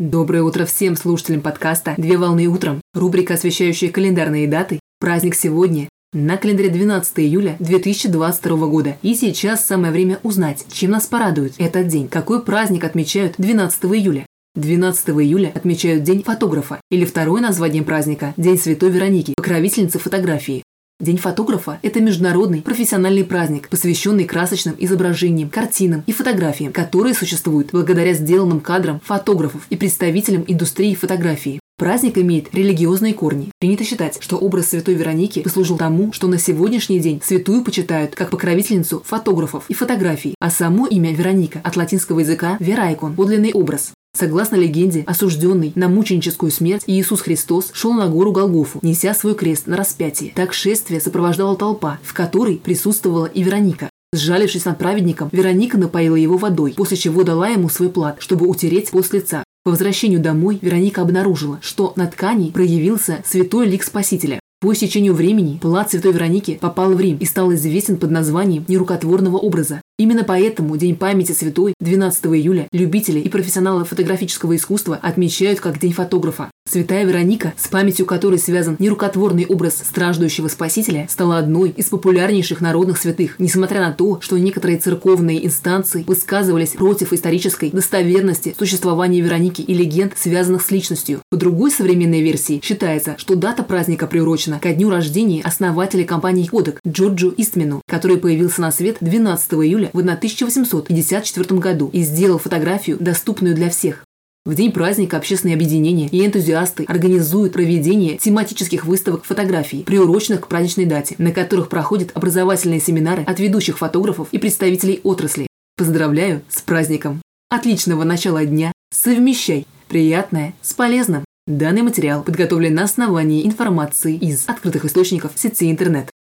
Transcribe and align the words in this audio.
Доброе 0.00 0.42
утро 0.42 0.64
всем 0.64 0.96
слушателям 0.96 1.40
подкаста 1.40 1.94
«Две 1.96 2.18
волны 2.18 2.48
утром». 2.48 2.80
Рубрика, 2.94 3.34
освещающая 3.34 3.92
календарные 3.92 4.48
даты. 4.48 4.80
Праздник 4.98 5.36
сегодня. 5.36 5.88
На 6.12 6.36
календаре 6.36 6.68
12 6.68 7.20
июля 7.20 7.54
2022 7.60 8.66
года. 8.66 8.96
И 9.02 9.14
сейчас 9.14 9.64
самое 9.64 9.92
время 9.92 10.18
узнать, 10.24 10.66
чем 10.72 10.90
нас 10.90 11.06
порадует 11.06 11.54
этот 11.58 11.86
день. 11.86 12.08
Какой 12.08 12.42
праздник 12.42 12.82
отмечают 12.82 13.34
12 13.38 13.84
июля? 13.84 14.26
12 14.56 15.10
июля 15.10 15.52
отмечают 15.54 16.02
День 16.02 16.24
фотографа, 16.24 16.80
или 16.90 17.04
второе 17.04 17.40
название 17.40 17.84
праздника– 17.84 18.34
День 18.36 18.58
Святой 18.58 18.90
Вероники, 18.90 19.34
покровительницы 19.36 20.00
фотографии. 20.00 20.64
День 21.00 21.18
фотографа– 21.18 21.80
это 21.82 22.00
международный 22.00 22.62
профессиональный 22.62 23.24
праздник, 23.24 23.68
посвященный 23.68 24.26
красочным 24.26 24.76
изображениям, 24.78 25.50
картинам 25.50 26.04
и 26.06 26.12
фотографиям, 26.12 26.72
которые 26.72 27.14
существуют 27.14 27.70
благодаря 27.72 28.12
сделанным 28.12 28.60
кадрам 28.60 29.00
фотографов 29.04 29.66
и 29.70 29.76
представителям 29.76 30.44
индустрии 30.46 30.94
фотографии. 30.94 31.58
Праздник 31.76 32.16
имеет 32.16 32.54
религиозные 32.54 33.12
корни. 33.12 33.50
Принято 33.58 33.82
считать, 33.82 34.18
что 34.20 34.36
образ 34.36 34.68
святой 34.68 34.94
Вероники 34.94 35.42
послужил 35.42 35.76
тому, 35.76 36.12
что 36.12 36.28
на 36.28 36.38
сегодняшний 36.38 37.00
день 37.00 37.20
святую 37.24 37.64
почитают 37.64 38.14
как 38.14 38.30
покровительницу 38.30 39.02
фотографов 39.04 39.64
и 39.68 39.74
фотографий, 39.74 40.36
а 40.38 40.48
само 40.48 40.86
имя 40.86 41.12
Вероника 41.12 41.60
от 41.64 41.74
латинского 41.74 42.20
языка 42.20 42.56
«верайкон»– 42.60 43.14
подлинный 43.16 43.52
образ. 43.52 43.92
Согласно 44.16 44.54
легенде, 44.54 45.02
осужденный 45.06 45.72
на 45.74 45.88
мученическую 45.88 46.52
смерть, 46.52 46.84
Иисус 46.86 47.20
Христос 47.20 47.70
шел 47.72 47.92
на 47.92 48.06
гору 48.06 48.30
Голгофу, 48.30 48.78
неся 48.82 49.12
свой 49.12 49.34
крест 49.34 49.66
на 49.66 49.76
распятие. 49.76 50.32
Так 50.34 50.54
шествие 50.54 51.00
сопровождала 51.00 51.56
толпа, 51.56 51.98
в 52.04 52.14
которой 52.14 52.56
присутствовала 52.56 53.26
и 53.26 53.42
Вероника. 53.42 53.90
Сжалившись 54.14 54.64
над 54.64 54.78
праведником, 54.78 55.28
Вероника 55.32 55.76
напоила 55.76 56.14
его 56.14 56.36
водой, 56.36 56.74
после 56.76 56.96
чего 56.96 57.24
дала 57.24 57.48
ему 57.48 57.68
свой 57.68 57.88
плат, 57.88 58.18
чтобы 58.20 58.46
утереть 58.46 58.92
пот 58.92 59.12
лица. 59.12 59.42
По 59.64 59.72
возвращению 59.72 60.20
домой 60.20 60.58
Вероника 60.62 61.02
обнаружила, 61.02 61.58
что 61.62 61.92
на 61.96 62.06
ткани 62.06 62.50
проявился 62.50 63.22
святой 63.26 63.66
лик 63.66 63.82
Спасителя. 63.82 64.38
По 64.64 64.72
истечению 64.72 65.12
времени 65.12 65.58
плат 65.60 65.90
Святой 65.90 66.12
Вероники 66.12 66.56
попал 66.58 66.94
в 66.94 66.98
Рим 66.98 67.18
и 67.18 67.26
стал 67.26 67.52
известен 67.52 67.98
под 67.98 68.10
названием 68.10 68.64
нерукотворного 68.66 69.36
образа. 69.36 69.82
Именно 69.98 70.24
поэтому 70.24 70.78
День 70.78 70.96
памяти 70.96 71.32
святой 71.32 71.74
12 71.80 72.24
июля 72.28 72.66
любители 72.72 73.20
и 73.20 73.28
профессионалы 73.28 73.84
фотографического 73.84 74.56
искусства 74.56 74.96
отмечают 74.96 75.60
как 75.60 75.78
День 75.78 75.92
фотографа. 75.92 76.50
Святая 76.66 77.04
Вероника, 77.04 77.52
с 77.58 77.68
памятью 77.68 78.06
которой 78.06 78.38
связан 78.38 78.76
нерукотворный 78.78 79.44
образ 79.46 79.82
страждущего 79.86 80.48
спасителя, 80.48 81.06
стала 81.10 81.38
одной 81.38 81.70
из 81.70 81.86
популярнейших 81.86 82.62
народных 82.62 82.98
святых, 82.98 83.38
несмотря 83.38 83.80
на 83.80 83.92
то, 83.92 84.18
что 84.22 84.38
некоторые 84.38 84.78
церковные 84.78 85.46
инстанции 85.46 86.04
высказывались 86.06 86.70
против 86.70 87.12
исторической 87.12 87.70
достоверности 87.70 88.56
существования 88.58 89.20
Вероники 89.20 89.60
и 89.60 89.74
легенд, 89.74 90.14
связанных 90.16 90.62
с 90.62 90.70
личностью. 90.70 91.20
По 91.30 91.36
другой 91.36 91.70
современной 91.70 92.22
версии 92.22 92.60
считается, 92.64 93.16
что 93.18 93.36
дата 93.36 93.62
праздника 93.62 94.06
приурочена 94.06 94.58
ко 94.58 94.72
дню 94.72 94.88
рождения 94.88 95.42
основателя 95.42 96.04
компании 96.04 96.48
Kodak 96.50 96.78
Джорджу 96.88 97.34
Истмену, 97.36 97.82
который 97.86 98.16
появился 98.16 98.62
на 98.62 98.72
свет 98.72 98.96
12 99.00 99.52
июля 99.52 99.74
июля 99.74 99.90
в 99.92 99.98
1854 99.98 101.60
году 101.60 101.90
и 101.92 102.02
сделал 102.02 102.38
фотографию, 102.38 102.96
доступную 103.00 103.54
для 103.54 103.70
всех. 103.70 104.04
В 104.46 104.54
день 104.54 104.72
праздника 104.72 105.16
общественные 105.16 105.54
объединения 105.54 106.06
и 106.06 106.26
энтузиасты 106.26 106.84
организуют 106.84 107.54
проведение 107.54 108.18
тематических 108.18 108.84
выставок 108.84 109.24
фотографий, 109.24 109.84
приуроченных 109.84 110.42
к 110.42 110.48
праздничной 110.48 110.84
дате, 110.84 111.14
на 111.16 111.32
которых 111.32 111.70
проходят 111.70 112.10
образовательные 112.12 112.78
семинары 112.78 113.22
от 113.22 113.40
ведущих 113.40 113.78
фотографов 113.78 114.28
и 114.32 114.38
представителей 114.38 115.00
отрасли. 115.02 115.46
Поздравляю 115.78 116.42
с 116.50 116.60
праздником! 116.60 117.22
Отличного 117.48 118.04
начала 118.04 118.44
дня! 118.44 118.70
Совмещай 118.92 119.66
приятное 119.88 120.52
с 120.60 120.74
полезным! 120.74 121.24
Данный 121.46 121.80
материал 121.80 122.22
подготовлен 122.22 122.74
на 122.74 122.84
основании 122.84 123.46
информации 123.46 124.14
из 124.14 124.46
открытых 124.46 124.84
источников 124.84 125.32
сети 125.36 125.70
интернет. 125.70 126.10